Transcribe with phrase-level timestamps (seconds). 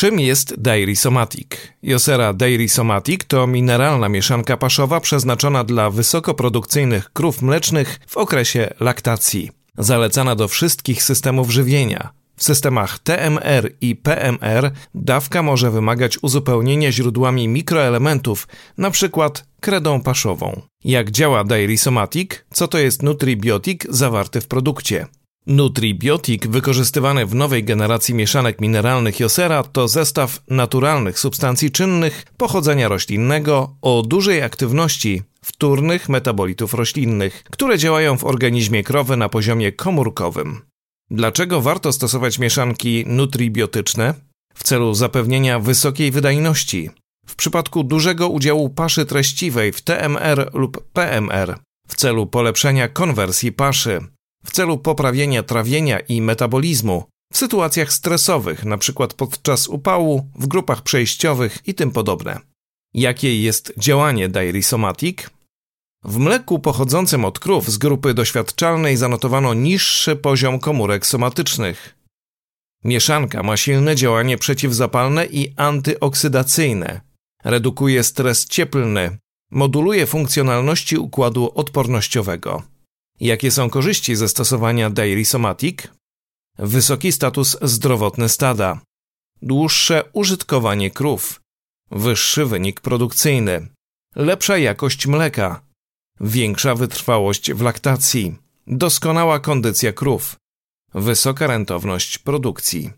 [0.00, 1.48] Czym jest Dairy Somatic?
[1.82, 9.50] Josera Dairy Somatic to mineralna mieszanka paszowa przeznaczona dla wysokoprodukcyjnych krów mlecznych w okresie laktacji.
[9.78, 12.10] Zalecana do wszystkich systemów żywienia.
[12.36, 18.48] W systemach TMR i PMR dawka może wymagać uzupełnienia źródłami mikroelementów,
[18.78, 19.30] np.
[19.60, 20.62] kredą paszową.
[20.84, 22.30] Jak działa Dairy Somatic?
[22.52, 25.06] Co to jest nutribiotik zawarty w produkcie?
[25.46, 33.76] Nutribiotik wykorzystywany w nowej generacji mieszanek mineralnych Josera to zestaw naturalnych substancji czynnych pochodzenia roślinnego
[33.82, 40.60] o dużej aktywności wtórnych metabolitów roślinnych, które działają w organizmie krowy na poziomie komórkowym.
[41.10, 44.14] Dlaczego warto stosować mieszanki nutribiotyczne?
[44.54, 46.90] W celu zapewnienia wysokiej wydajności.
[47.26, 54.00] W przypadku dużego udziału paszy treściwej w TMR lub PMR, w celu polepszenia konwersji paszy,
[54.44, 59.08] w celu poprawienia trawienia i metabolizmu, w sytuacjach stresowych, np.
[59.16, 62.40] podczas upału, w grupach przejściowych i tym podobne.
[62.94, 65.18] Jakie jest działanie Dairy Somatic?
[66.04, 71.96] W mleku pochodzącym od krów z grupy doświadczalnej zanotowano niższy poziom komórek somatycznych.
[72.84, 77.00] Mieszanka ma silne działanie przeciwzapalne i antyoksydacyjne.
[77.44, 79.18] Redukuje stres cieplny,
[79.50, 82.62] moduluje funkcjonalności układu odpornościowego.
[83.20, 85.78] Jakie są korzyści ze stosowania Dairy Somatic?
[86.58, 88.80] Wysoki status zdrowotny stada,
[89.42, 91.40] dłuższe użytkowanie krów,
[91.90, 93.68] wyższy wynik produkcyjny,
[94.16, 95.62] lepsza jakość mleka,
[96.20, 100.36] większa wytrwałość w laktacji, doskonała kondycja krów,
[100.94, 102.90] wysoka rentowność produkcji.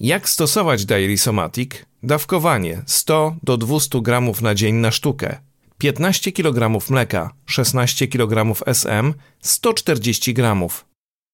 [0.00, 1.70] Jak stosować Dairy Somatic?
[2.02, 5.47] Dawkowanie 100 do 200 gramów na dzień na sztukę.
[5.82, 10.40] 15 kg mleka, 16 kg SM, 140 g.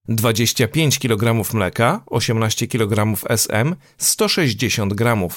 [0.09, 5.29] 25 kg mleka, 18 kg SM, 160 g.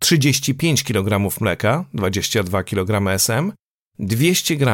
[0.00, 3.52] 35 kg mleka, 22 kg SM,
[3.98, 4.64] 200 g.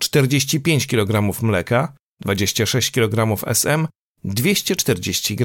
[0.00, 1.92] 45 kg mleka,
[2.24, 3.86] 26 kg SM,
[4.24, 5.44] 240 g.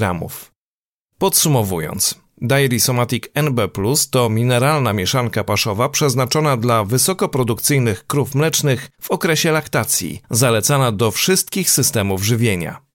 [1.18, 9.12] Podsumowując, Dairy Somatic NB Plus to mineralna mieszanka paszowa przeznaczona dla wysokoprodukcyjnych krów mlecznych w
[9.12, 12.81] okresie laktacji, zalecana do wszystkich systemów żywienia.